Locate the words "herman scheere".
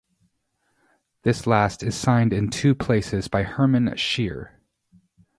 3.43-4.59